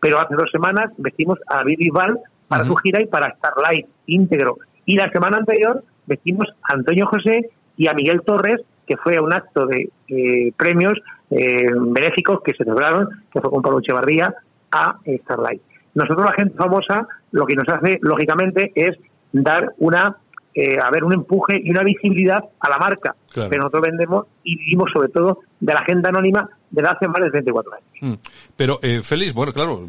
Pero 0.00 0.20
hace 0.20 0.34
dos 0.34 0.50
semanas 0.50 0.90
vestimos 0.98 1.38
a 1.46 1.58
David 1.58 1.78
Bisbal 1.78 2.18
para 2.48 2.64
su 2.64 2.74
gira 2.76 3.00
y 3.00 3.06
para 3.06 3.34
Starlight 3.36 3.86
íntegro. 4.06 4.58
Y 4.84 4.96
la 4.96 5.10
semana 5.10 5.38
anterior 5.38 5.82
vestimos 6.06 6.48
a 6.62 6.74
Antonio 6.74 7.06
José 7.06 7.50
y 7.76 7.86
a 7.86 7.94
Miguel 7.94 8.22
Torres, 8.22 8.60
que 8.86 8.96
fue 8.96 9.20
un 9.20 9.32
acto 9.32 9.66
de 9.66 9.90
eh, 10.08 10.52
premios 10.56 10.94
eh, 11.30 11.66
benéficos 11.72 12.40
que 12.42 12.52
se 12.52 12.64
celebraron, 12.64 13.08
que 13.32 13.40
fue 13.40 13.50
con 13.50 13.62
Pablo 13.62 13.78
Echevarría, 13.78 14.34
a 14.70 14.98
Starlight. 15.06 15.62
Nosotros, 15.94 16.26
la 16.26 16.32
gente 16.32 16.56
famosa, 16.56 17.06
lo 17.30 17.46
que 17.46 17.54
nos 17.54 17.68
hace, 17.68 17.98
lógicamente, 18.00 18.72
es 18.74 18.98
dar 19.32 19.72
una 19.78 20.16
eh, 20.54 20.78
a 20.78 20.90
ver 20.90 21.04
un 21.04 21.14
empuje 21.14 21.60
y 21.62 21.70
una 21.70 21.82
visibilidad 21.82 22.44
a 22.60 22.68
la 22.68 22.78
marca. 22.78 23.16
Pero 23.34 23.56
nosotros 23.56 23.82
vendemos 23.82 24.26
y 24.44 24.56
vivimos 24.58 24.90
sobre 24.92 25.08
todo 25.08 25.40
de 25.58 25.72
la 25.72 25.80
agenda 25.80 26.10
anónima 26.10 26.48
desde 26.70 26.90
hace 26.90 27.08
más 27.08 27.22
de 27.22 27.30
24 27.30 27.72
años. 27.72 27.86
Mm. 28.00 28.14
Pero, 28.56 28.78
eh, 28.82 29.02
Félix, 29.02 29.32
bueno, 29.32 29.52
claro, 29.52 29.88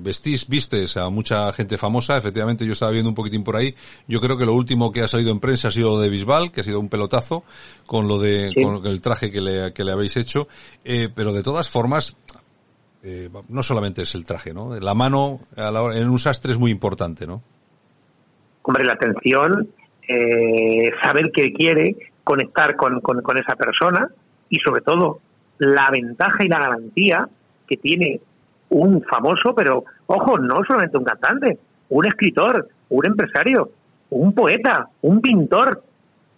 vestís, 0.00 0.48
vistes 0.48 0.96
a 0.96 1.10
mucha 1.10 1.52
gente 1.52 1.76
famosa, 1.76 2.16
efectivamente 2.16 2.64
yo 2.64 2.72
estaba 2.72 2.92
viendo 2.92 3.10
un 3.10 3.14
poquitín 3.14 3.44
por 3.44 3.56
ahí, 3.56 3.74
yo 4.06 4.20
creo 4.20 4.38
que 4.38 4.46
lo 4.46 4.54
último 4.54 4.92
que 4.92 5.02
ha 5.02 5.08
salido 5.08 5.32
en 5.32 5.40
prensa 5.40 5.68
ha 5.68 5.70
sido 5.70 5.90
lo 5.90 6.00
de 6.00 6.08
Bisbal, 6.08 6.52
que 6.52 6.60
ha 6.60 6.64
sido 6.64 6.80
un 6.80 6.88
pelotazo 6.88 7.44
con 7.86 8.08
lo 8.08 8.18
de, 8.18 8.52
con 8.54 8.86
el 8.86 9.00
traje 9.00 9.30
que 9.30 9.40
le, 9.40 9.72
que 9.72 9.84
le 9.84 9.92
habéis 9.92 10.16
hecho, 10.16 10.48
eh, 10.84 11.08
pero 11.14 11.32
de 11.32 11.42
todas 11.42 11.68
formas, 11.68 12.16
eh, 13.02 13.28
no 13.48 13.62
solamente 13.62 14.02
es 14.02 14.14
el 14.14 14.24
traje, 14.24 14.52
¿no? 14.52 14.78
La 14.78 14.94
mano 14.94 15.40
a 15.56 15.70
la 15.70 15.96
en 15.96 16.08
un 16.08 16.18
sastre 16.18 16.52
es 16.52 16.58
muy 16.58 16.70
importante, 16.70 17.26
¿no? 17.26 17.42
Hombre, 18.62 18.84
la 18.84 18.92
atención, 18.94 19.68
eh, 20.08 20.90
saber 21.02 21.30
qué 21.32 21.52
quiere, 21.52 21.94
conectar 22.24 22.76
con, 22.76 23.00
con, 23.00 23.38
esa 23.38 23.56
persona 23.56 24.08
y 24.48 24.56
sobre 24.56 24.80
todo 24.80 25.20
la 25.58 25.90
ventaja 25.90 26.44
y 26.44 26.48
la 26.48 26.58
garantía 26.58 27.28
que 27.66 27.76
tiene 27.76 28.20
un 28.70 29.02
famoso, 29.02 29.54
pero 29.54 29.84
ojo, 30.06 30.38
no 30.38 30.56
solamente 30.66 30.96
un 30.96 31.04
cantante, 31.04 31.58
un 31.90 32.06
escritor, 32.06 32.68
un 32.88 33.06
empresario, 33.06 33.70
un 34.10 34.32
poeta, 34.34 34.88
un 35.02 35.20
pintor, 35.20 35.82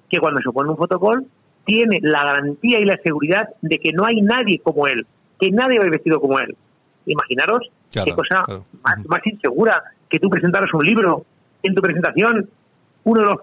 que 0.09 0.19
cuando 0.19 0.41
se 0.41 0.50
pone 0.50 0.71
un 0.71 0.77
fotocall 0.77 1.25
tiene 1.65 2.00
la 2.03 2.25
garantía 2.25 2.81
y 2.81 2.85
la 2.85 2.99
seguridad 3.05 3.49
de 3.62 3.79
que 3.79 3.93
no 3.93 4.05
hay 4.05 4.21
nadie 4.21 4.59
como 4.59 4.89
él, 4.89 5.07
que 5.39 5.50
nadie 5.53 5.79
va 5.79 5.89
vestido 5.89 6.21
como 6.21 6.41
él. 6.41 6.57
Imaginaros 7.07 7.71
qué 7.93 8.12
cosa 8.12 8.43
más, 8.83 9.07
más 9.07 9.21
insegura 9.25 9.83
que 10.09 10.19
tú 10.19 10.29
presentaras 10.29 10.73
un 10.75 10.85
libro 10.85 11.25
en 11.62 11.75
tu 11.75 11.83
presentación, 11.83 12.49
uno 13.05 13.21
de 13.21 13.27
los 13.27 13.39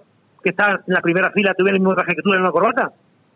que 0.48 0.52
está 0.52 0.72
en 0.72 0.94
la 0.94 1.02
primera 1.02 1.30
fila 1.32 1.54
tuviera 1.54 1.76
el 1.76 1.82
mismo 1.82 1.94
traje 1.94 2.16
que 2.16 2.22
tú 2.22 2.32
en 2.34 2.40
una 2.40 2.52
corbata. 2.52 2.92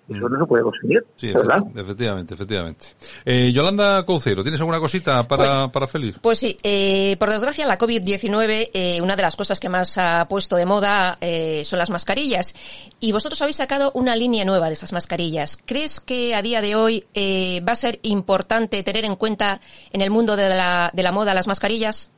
Eso 0.10 0.28
mm. 0.28 0.34
no 0.34 0.40
se 0.40 0.46
puede 0.46 0.64
conseguir. 0.64 1.06
Sí, 1.16 1.34
¿verdad? 1.34 1.64
efectivamente, 1.76 2.34
efectivamente. 2.34 2.86
Eh, 3.26 3.52
Yolanda 3.54 4.04
Couceiro, 4.04 4.44
¿tienes 4.44 4.60
alguna 4.60 4.80
cosita 4.80 5.28
para, 5.28 5.64
pues, 5.64 5.72
para 5.72 5.88
Félix? 5.88 6.20
Pues 6.20 6.40
sí, 6.40 6.58
eh, 6.64 7.16
por 7.20 7.30
desgracia 7.30 7.68
la 7.68 7.78
COVID-19, 7.78 8.70
eh, 8.74 9.00
una 9.02 9.16
de 9.16 9.22
las 9.22 9.36
cosas 9.36 9.60
que 9.60 9.70
más 9.70 9.98
ha 9.98 10.26
puesto 10.28 10.56
de 10.56 10.66
moda 10.66 11.18
eh, 11.22 11.64
son 11.66 11.80
las 11.80 11.90
mascarillas. 11.90 12.56
Y 13.00 13.12
vosotros 13.12 13.42
habéis 13.42 13.58
sacado 13.58 13.92
una 13.94 14.16
línea 14.16 14.44
nueva 14.44 14.68
de 14.68 14.74
esas 14.74 14.92
mascarillas. 14.92 15.62
¿Crees 15.66 16.00
que 16.00 16.34
a 16.34 16.42
día 16.42 16.62
de 16.62 16.76
hoy 16.76 17.06
eh, 17.14 17.62
va 17.68 17.74
a 17.74 17.76
ser 17.76 18.00
importante 18.04 18.84
tener 18.84 19.06
en 19.06 19.16
cuenta 19.16 19.60
en 19.92 20.02
el 20.02 20.10
mundo 20.10 20.36
de 20.36 20.50
la, 20.50 20.92
de 20.94 21.04
la 21.04 21.12
moda 21.12 21.34
las 21.34 21.48
mascarillas? 21.48 22.12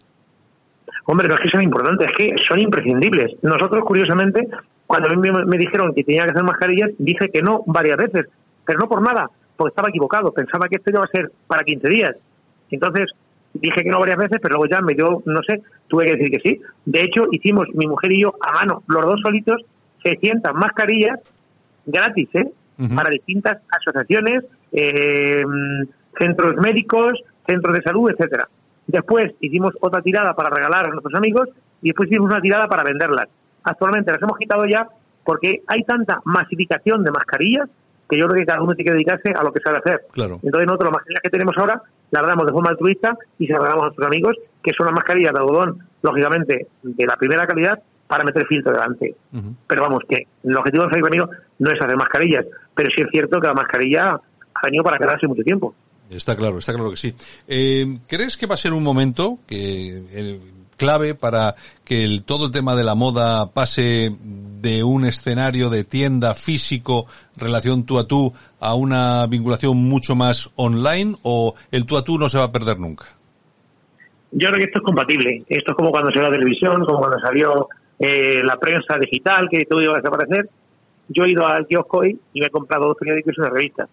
Hombre, 1.06 1.28
no 1.28 1.36
es 1.36 1.42
que 1.42 1.50
sean 1.50 1.64
importantes, 1.64 2.08
es 2.10 2.18
que 2.18 2.36
son 2.48 2.60
imprescindibles. 2.60 3.32
Nosotros, 3.42 3.84
curiosamente, 3.86 4.48
cuando 4.88 5.10
a 5.10 5.16
mí 5.16 5.30
me 5.46 5.58
dijeron 5.58 5.94
que 5.94 6.04
tenía 6.04 6.26
que 6.26 6.32
hacer 6.32 6.44
mascarillas, 6.44 6.92
dije 6.98 7.30
que 7.30 7.42
no 7.42 7.64
varias 7.66 7.98
veces, 7.98 8.28
pero 8.66 8.80
no 8.80 8.88
por 8.88 9.02
nada, 9.02 9.30
porque 9.56 9.70
estaba 9.70 9.90
equivocado. 9.90 10.32
Pensaba 10.32 10.68
que 10.68 10.76
esto 10.76 10.92
iba 10.92 11.04
a 11.04 11.08
ser 11.08 11.32
para 11.48 11.64
15 11.64 11.90
días. 11.90 12.16
Entonces, 12.70 13.12
dije 13.54 13.84
que 13.84 13.90
no 13.90 14.00
varias 14.00 14.18
veces, 14.18 14.40
pero 14.42 14.56
luego 14.56 14.68
ya 14.68 14.82
me 14.82 14.94
dio, 14.94 15.22
no 15.26 15.42
sé, 15.48 15.62
tuve 15.88 16.06
que 16.06 16.16
decir 16.16 16.32
que 16.32 16.50
sí. 16.50 16.62
De 16.86 17.02
hecho, 17.02 17.28
hicimos 17.32 17.68
mi 17.74 17.88
mujer 17.88 18.12
y 18.12 18.22
yo 18.22 18.34
a 18.42 18.54
mano, 18.54 18.84
los 18.88 19.06
dos 19.06 19.22
solitos, 19.22 19.62
600 20.04 20.54
mascarillas 20.54 21.20
gratis, 21.86 22.30
¿eh? 22.34 22.52
Para 22.96 23.12
distintas 23.12 23.60
asociaciones, 23.70 24.44
eh, 24.72 25.44
centros 26.18 26.56
médicos, 26.58 27.14
centros 27.48 27.76
de 27.76 27.84
salud, 27.84 28.10
etcétera. 28.10 28.48
Después 28.88 29.32
hicimos 29.40 29.76
otra 29.80 30.02
tirada 30.02 30.34
para 30.34 30.50
regalar 30.50 30.88
a 30.88 30.90
nuestros 30.90 31.14
amigos 31.16 31.50
y 31.82 31.90
después 31.90 32.10
hicimos 32.10 32.30
una 32.30 32.42
tirada 32.42 32.68
para 32.68 32.84
venderlas. 32.84 33.30
Actualmente 33.64 34.12
las 34.12 34.22
hemos 34.22 34.38
quitado 34.38 34.66
ya 34.66 34.88
porque 35.24 35.62
hay 35.68 35.84
tanta 35.84 36.22
masificación 36.26 37.04
de 37.04 37.12
mascarillas 37.12 37.70
que 38.10 38.20
yo 38.20 38.28
creo 38.28 38.42
que 38.42 38.46
cada 38.46 38.62
uno 38.62 38.74
tiene 38.74 38.90
que 38.90 38.94
dedicarse 38.94 39.30
a 39.30 39.44
lo 39.44 39.52
que 39.52 39.62
sabe 39.62 39.78
hacer. 39.78 40.02
Claro. 40.12 40.40
Entonces 40.44 40.68
nosotros 40.68 40.90
las 40.92 40.98
mascarillas 40.98 41.22
que 41.24 41.30
tenemos 41.30 41.56
ahora 41.58 41.82
las 42.12 42.28
damos 42.28 42.46
de 42.46 42.52
forma 42.52 42.70
altruista 42.70 43.18
y 43.40 43.48
se 43.48 43.54
las 43.54 43.64
damos 43.64 43.82
a 43.82 43.86
nuestros 43.86 44.08
amigos, 44.08 44.38
que 44.62 44.72
son 44.78 44.86
las 44.86 44.96
mascarillas 44.96 45.34
de 45.34 45.40
algodón, 45.40 45.80
lógicamente, 46.02 46.68
de 46.84 47.06
la 47.06 47.16
primera 47.16 47.48
calidad, 47.48 47.82
para 48.08 48.24
meter 48.24 48.46
filtro 48.46 48.72
delante. 48.72 49.16
Pero 49.66 49.82
vamos, 49.82 50.04
que 50.08 50.28
el 50.44 50.56
objetivo 50.56 50.84
de 50.84 50.90
Felipe 50.90 51.08
Ramiro 51.10 51.30
no 51.58 51.72
es 51.72 51.82
hacer 51.82 51.98
mascarillas, 51.98 52.46
pero 52.76 52.90
sí 52.96 53.02
es 53.02 53.10
cierto 53.12 53.40
que 53.40 53.48
la 53.48 53.56
mascarilla 53.56 54.14
ha 54.14 54.66
venido 54.66 54.84
para 54.84 55.00
quedarse 55.00 55.28
mucho 55.28 55.42
tiempo. 55.42 55.74
Está 56.12 56.36
claro, 56.36 56.60
está 56.60 56.74
claro 56.74 56.92
que 56.92 56.98
sí. 56.98 57.16
Eh, 57.48 57.98
¿Crees 58.08 58.38
que 58.38 58.46
va 58.46 58.54
a 58.54 58.58
ser 58.58 58.74
un 58.74 58.84
momento 58.84 59.40
que 59.48 60.04
eh, 60.14 60.40
clave 60.78 61.16
para 61.16 61.56
que 61.84 62.04
el, 62.04 62.24
todo 62.24 62.48
el 62.48 62.52
tema 62.52 62.76
de 62.76 62.84
la 62.84 62.96
moda 62.96 63.52
pase 63.52 64.12
de 64.62 64.84
un 64.84 65.06
escenario 65.06 65.70
de 65.70 65.84
tienda 65.84 66.36
físico, 66.36 67.06
relación 67.36 67.86
tú 67.86 68.00
a 68.00 68.08
tú, 68.08 68.34
a 68.60 68.76
una 68.76 69.28
vinculación 69.28 69.78
mucho 69.78 70.16
más 70.16 70.52
online 70.56 71.16
o 71.24 71.56
el 71.72 71.86
tú 71.86 71.98
a 71.98 72.04
tú 72.04 72.18
no 72.18 72.30
se 72.30 72.38
va 72.38 72.46
a 72.46 72.52
perder 72.52 72.80
nunca? 72.80 73.06
Yo 74.32 74.48
creo 74.50 74.60
que 74.60 74.66
esto 74.66 74.80
es 74.80 74.86
compatible. 74.86 75.44
Esto 75.48 75.72
es 75.72 75.78
como 75.78 75.92
cuando 75.92 76.10
salió 76.10 76.30
la 76.30 76.38
televisión, 76.38 76.84
como 76.86 77.00
cuando 77.00 77.20
salió 77.20 77.68
eh, 78.00 78.42
la 78.44 78.58
prensa 78.58 78.98
digital, 78.98 79.48
que 79.50 79.66
todo 79.66 79.82
iba 79.82 79.94
a 79.94 79.98
desaparecer. 79.98 80.50
Yo 81.10 81.26
he 81.26 81.32
ido 81.32 81.46
al 81.46 81.68
kiosco 81.68 82.04
y 82.06 82.18
me 82.36 82.48
he 82.48 82.50
comprado 82.50 82.88
dos 82.88 82.98
periódicos 82.98 83.36
y 83.38 83.42
una 83.42 83.50
revista. 83.50 83.88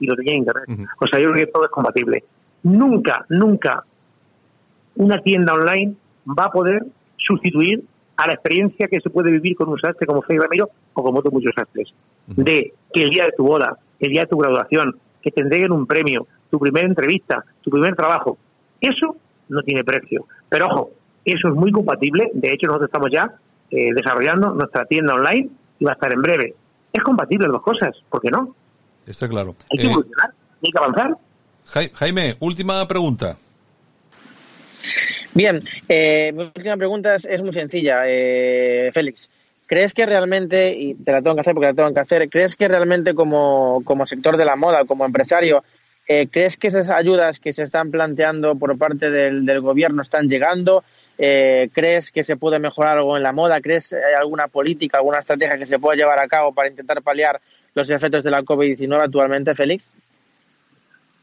Y 0.00 0.06
lo 0.06 0.16
tenía 0.16 0.32
en 0.32 0.38
internet. 0.38 0.88
O 0.98 1.06
sea, 1.06 1.20
yo 1.20 1.30
creo 1.30 1.46
que 1.46 1.52
todo 1.52 1.64
es 1.64 1.70
compatible. 1.70 2.24
Nunca, 2.62 3.24
nunca 3.28 3.84
una 4.96 5.20
tienda 5.20 5.52
online 5.52 5.94
va 6.26 6.46
a 6.46 6.50
poder 6.50 6.84
sustituir 7.16 7.84
a 8.16 8.26
la 8.26 8.34
experiencia 8.34 8.88
que 8.88 9.00
se 9.00 9.10
puede 9.10 9.30
vivir 9.30 9.56
con 9.56 9.68
un 9.68 9.78
sastre 9.78 10.06
como 10.06 10.22
Fey 10.22 10.38
Ramiro 10.38 10.70
o 10.94 11.02
como 11.02 11.18
otros 11.18 11.32
muchos 11.32 11.52
sastres. 11.54 11.88
De 12.26 12.72
que 12.92 13.02
el 13.02 13.10
día 13.10 13.24
de 13.24 13.32
tu 13.32 13.44
boda, 13.44 13.78
el 14.00 14.10
día 14.10 14.22
de 14.22 14.26
tu 14.26 14.38
graduación, 14.38 14.96
que 15.22 15.30
te 15.30 15.42
entreguen 15.42 15.72
un 15.72 15.86
premio, 15.86 16.26
tu 16.50 16.58
primera 16.58 16.86
entrevista, 16.86 17.44
tu 17.62 17.70
primer 17.70 17.94
trabajo, 17.94 18.38
eso 18.80 19.16
no 19.48 19.62
tiene 19.62 19.84
precio. 19.84 20.26
Pero 20.48 20.66
ojo, 20.66 20.90
eso 21.24 21.48
es 21.48 21.54
muy 21.54 21.70
compatible. 21.72 22.30
De 22.32 22.52
hecho, 22.52 22.66
nosotros 22.66 22.88
estamos 22.88 23.10
ya 23.12 23.32
eh, 23.70 23.92
desarrollando 23.94 24.54
nuestra 24.54 24.86
tienda 24.86 25.14
online 25.14 25.48
y 25.78 25.84
va 25.84 25.92
a 25.92 25.94
estar 25.94 26.12
en 26.12 26.22
breve. 26.22 26.54
Es 26.92 27.02
compatible 27.02 27.46
las 27.46 27.52
dos 27.52 27.62
cosas, 27.62 27.94
¿por 28.08 28.20
qué 28.20 28.30
no? 28.30 28.54
Está 29.06 29.28
claro. 29.28 29.54
Hay 29.70 29.78
que 29.78 29.86
eh, 29.86 29.90
evolucionar, 29.90 30.30
hay 30.64 30.70
que 30.70 30.78
avanzar. 30.78 31.16
Jaime, 31.94 32.36
última 32.40 32.86
pregunta. 32.86 33.36
Bien, 35.36 35.62
eh, 35.86 36.32
mi 36.32 36.44
última 36.44 36.78
pregunta 36.78 37.14
es, 37.16 37.42
muy 37.42 37.52
sencilla, 37.52 38.04
eh, 38.06 38.90
Félix. 38.94 39.28
¿Crees 39.66 39.92
que 39.92 40.06
realmente, 40.06 40.72
y 40.72 40.94
te 40.94 41.12
la 41.12 41.20
tengo 41.20 41.34
que 41.34 41.42
hacer 41.42 41.52
porque 41.52 41.66
la 41.66 41.74
tengo 41.74 41.92
que 41.92 42.00
hacer, 42.00 42.30
¿crees 42.30 42.56
que 42.56 42.66
realmente 42.66 43.12
como, 43.12 43.82
como 43.84 44.06
sector 44.06 44.38
de 44.38 44.46
la 44.46 44.56
moda, 44.56 44.86
como 44.86 45.04
empresario, 45.04 45.62
eh, 46.08 46.28
¿crees 46.28 46.56
que 46.56 46.68
esas 46.68 46.88
ayudas 46.88 47.38
que 47.38 47.52
se 47.52 47.64
están 47.64 47.90
planteando 47.90 48.54
por 48.54 48.78
parte 48.78 49.10
del, 49.10 49.44
del 49.44 49.60
gobierno 49.60 50.00
están 50.00 50.26
llegando? 50.30 50.84
Eh, 51.18 51.68
¿Crees 51.70 52.10
que 52.12 52.24
se 52.24 52.38
puede 52.38 52.58
mejorar 52.58 52.96
algo 52.96 53.18
en 53.18 53.22
la 53.22 53.32
moda? 53.32 53.60
¿Crees 53.60 53.90
que 53.90 53.96
hay 53.96 54.14
alguna 54.18 54.48
política, 54.48 54.96
alguna 54.96 55.18
estrategia 55.18 55.58
que 55.58 55.66
se 55.66 55.78
pueda 55.78 55.98
llevar 55.98 56.18
a 56.18 56.28
cabo 56.28 56.54
para 56.54 56.70
intentar 56.70 57.02
paliar 57.02 57.42
los 57.74 57.90
efectos 57.90 58.24
de 58.24 58.30
la 58.30 58.40
COVID-19 58.40 59.02
actualmente, 59.02 59.54
Félix? 59.54 59.90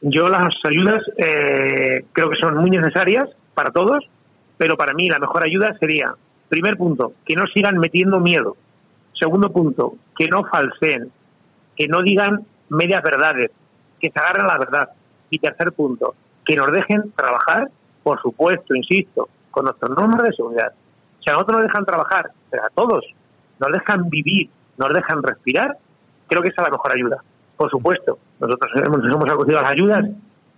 Yo 0.01 0.29
las 0.29 0.53
ayudas 0.65 1.01
eh, 1.17 2.05
creo 2.11 2.29
que 2.29 2.37
son 2.39 2.57
muy 2.57 2.69
necesarias 2.69 3.27
para 3.53 3.71
todos, 3.71 4.05
pero 4.57 4.77
para 4.77 4.93
mí 4.93 5.09
la 5.09 5.19
mejor 5.19 5.43
ayuda 5.43 5.77
sería, 5.79 6.13
primer 6.49 6.77
punto, 6.77 7.13
que 7.25 7.35
no 7.35 7.45
sigan 7.47 7.77
metiendo 7.77 8.19
miedo. 8.19 8.55
Segundo 9.13 9.51
punto, 9.51 9.95
que 10.15 10.27
no 10.27 10.43
falseen, 10.45 11.11
que 11.75 11.87
no 11.87 12.01
digan 12.01 12.45
medias 12.69 13.01
verdades, 13.03 13.51
que 13.99 14.09
se 14.09 14.19
agarren 14.19 14.47
la 14.47 14.57
verdad. 14.57 14.89
Y 15.29 15.39
tercer 15.39 15.71
punto, 15.71 16.15
que 16.45 16.55
nos 16.55 16.71
dejen 16.71 17.11
trabajar, 17.15 17.69
por 18.03 18.21
supuesto, 18.21 18.75
insisto, 18.75 19.29
con 19.51 19.65
nuestras 19.65 19.91
normas 19.91 20.23
de 20.23 20.33
seguridad. 20.33 20.73
Si 21.23 21.29
a 21.29 21.33
nosotros 21.33 21.57
nos 21.57 21.67
dejan 21.67 21.85
trabajar, 21.85 22.31
pero 22.49 22.63
a 22.63 22.69
todos, 22.69 23.05
nos 23.59 23.71
dejan 23.71 24.09
vivir, 24.09 24.49
nos 24.77 24.93
dejan 24.93 25.23
respirar, 25.23 25.77
creo 26.27 26.41
que 26.41 26.49
esa 26.49 26.61
es 26.61 26.67
la 26.67 26.71
mejor 26.71 26.93
ayuda. 26.93 27.23
Por 27.55 27.69
supuesto, 27.69 28.17
nosotros 28.39 28.71
hemos, 28.75 29.05
hemos 29.05 29.31
acogido 29.31 29.59
a 29.59 29.61
las 29.61 29.71
ayudas 29.71 30.05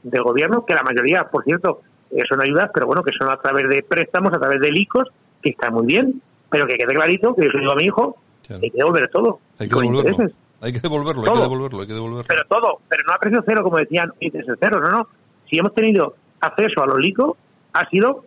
del 0.03 0.23
gobierno, 0.23 0.65
que 0.65 0.73
la 0.73 0.83
mayoría, 0.83 1.25
por 1.25 1.43
cierto, 1.43 1.81
son 2.29 2.41
ayudas, 2.41 2.69
pero 2.73 2.87
bueno, 2.87 3.03
que 3.03 3.11
son 3.17 3.31
a 3.31 3.37
través 3.37 3.67
de 3.69 3.83
préstamos, 3.83 4.33
a 4.33 4.39
través 4.39 4.59
de 4.61 4.71
licos, 4.71 5.09
que 5.41 5.49
está 5.51 5.69
muy 5.69 5.85
bien, 5.85 6.21
pero 6.49 6.67
que 6.67 6.75
quede 6.75 6.93
clarito, 6.93 7.35
que 7.35 7.43
yo 7.43 7.59
digo 7.59 7.71
a 7.71 7.75
mi 7.75 7.85
hijo, 7.85 8.17
hay 8.49 8.71
que 8.71 8.77
devolver 8.77 9.09
todo. 9.09 9.39
Hay 9.59 9.67
que 9.67 9.75
devolverlo. 9.75 10.27
Hay 10.61 10.73
que 10.73 10.79
devolverlo, 10.79 11.23
hay 11.23 11.33
que 11.33 11.41
devolverlo, 11.41 11.81
hay 11.81 11.87
que 11.87 11.93
devolverlo. 11.93 12.23
Pero 12.27 12.41
todo, 12.47 12.79
pero 12.87 13.03
no 13.07 13.13
a 13.13 13.17
precio 13.17 13.43
cero, 13.45 13.63
como 13.63 13.77
decían, 13.77 14.11
precio 14.19 14.55
cero, 14.59 14.79
no, 14.79 14.89
no. 14.89 15.07
Si 15.49 15.57
hemos 15.59 15.73
tenido 15.73 16.15
acceso 16.39 16.81
a 16.81 16.87
los 16.87 16.99
licos, 16.99 17.37
ha 17.73 17.87
sido 17.89 18.23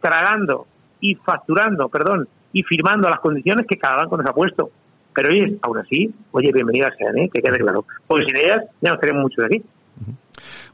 tragando 0.00 0.66
y 1.00 1.14
facturando, 1.16 1.88
perdón, 1.88 2.28
y 2.52 2.62
firmando 2.62 3.08
las 3.10 3.20
condiciones 3.20 3.66
que 3.66 3.76
cada 3.76 3.96
banco 3.96 4.16
nos 4.16 4.26
ha 4.26 4.32
puesto. 4.32 4.70
Pero 5.14 5.30
oye, 5.30 5.58
aún 5.62 5.78
así, 5.78 6.14
oye, 6.30 6.52
bienvenidas 6.52 6.94
sean, 6.98 7.18
¿eh? 7.18 7.30
que 7.32 7.40
quede 7.42 7.58
claro. 7.58 7.84
Porque 8.06 8.26
sin 8.26 8.36
ellas 8.36 8.64
ya 8.80 8.90
nos 8.90 9.00
tenemos 9.00 9.22
mucho 9.22 9.42
de 9.42 9.46
aquí. 9.46 9.62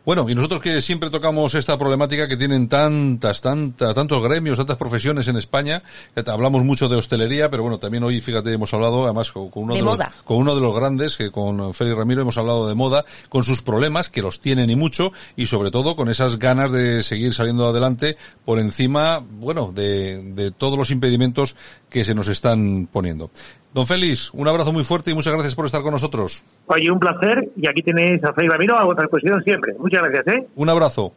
Bueno, 0.04 0.28
y 0.28 0.34
nosotros 0.34 0.60
que 0.60 0.80
siempre 0.80 1.10
tocamos 1.10 1.54
esta 1.54 1.78
problemática 1.78 2.26
que 2.26 2.36
tienen 2.36 2.68
tantas, 2.68 3.40
tantas, 3.40 3.94
tantos 3.94 4.20
gremios, 4.20 4.58
tantas 4.58 4.76
profesiones 4.76 5.28
en 5.28 5.36
España, 5.36 5.84
hablamos 6.26 6.64
mucho 6.64 6.88
de 6.88 6.96
hostelería, 6.96 7.50
pero 7.50 7.62
bueno, 7.62 7.78
también 7.78 8.02
hoy, 8.02 8.20
fíjate, 8.20 8.52
hemos 8.52 8.74
hablado 8.74 9.04
además 9.04 9.30
con, 9.30 9.48
uno, 9.54 9.74
de, 9.74 9.82
los, 9.82 9.98
con 10.24 10.38
uno 10.38 10.56
de 10.56 10.60
los 10.60 10.74
grandes, 10.74 11.16
que 11.16 11.30
con 11.30 11.72
Félix 11.72 11.96
Ramiro 11.96 12.22
hemos 12.22 12.36
hablado 12.36 12.66
de 12.66 12.74
moda, 12.74 13.04
con 13.28 13.44
sus 13.44 13.62
problemas, 13.62 14.08
que 14.08 14.22
los 14.22 14.40
tienen 14.40 14.70
y 14.70 14.76
mucho, 14.76 15.12
y 15.36 15.46
sobre 15.46 15.70
todo 15.70 15.94
con 15.94 16.08
esas 16.08 16.36
ganas 16.36 16.72
de 16.72 17.04
seguir 17.04 17.32
saliendo 17.32 17.68
adelante 17.68 18.16
por 18.44 18.58
encima, 18.58 19.20
bueno, 19.20 19.70
de, 19.72 20.20
de 20.34 20.50
todos 20.50 20.76
los 20.76 20.90
impedimentos 20.90 21.54
que 21.88 22.04
se 22.04 22.14
nos 22.16 22.26
están 22.26 22.88
poniendo. 22.90 23.30
Don 23.74 23.86
Félix, 23.86 24.30
un 24.34 24.46
abrazo 24.46 24.72
muy 24.72 24.84
fuerte 24.84 25.10
y 25.10 25.14
muchas 25.14 25.32
gracias 25.32 25.54
por 25.54 25.64
estar 25.64 25.80
con 25.80 25.92
nosotros. 25.92 26.42
Oye, 26.66 26.90
un 26.90 26.98
placer 26.98 27.48
y 27.56 27.66
aquí 27.66 27.82
tenéis 27.82 28.22
a 28.22 28.32
Félix 28.34 28.52
Ramiro 28.52 28.78
a 28.78 28.84
vuestra 28.84 29.04
disposición 29.04 29.42
siempre. 29.42 29.74
Muchas 29.78 30.02
gracias, 30.02 30.34
¿eh? 30.34 30.46
Un 30.56 30.68
abrazo. 30.68 31.14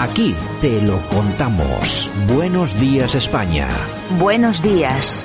Aquí 0.00 0.34
te 0.60 0.82
lo 0.82 0.98
contamos. 1.08 2.10
Buenos 2.34 2.78
días, 2.78 3.14
España. 3.14 3.68
Buenos 4.18 4.62
días. 4.62 5.24